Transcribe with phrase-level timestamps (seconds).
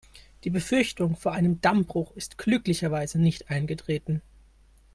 [0.45, 4.23] Die Befürchtung vor einem Dammbruch ist glücklicherweise nicht eingetreten.